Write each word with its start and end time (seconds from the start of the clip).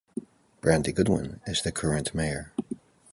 Brandy 0.61 0.91
Goodwin 0.93 1.41
is 1.45 1.61
the 1.61 1.71
current 1.71 2.15
mayor. 2.15 2.53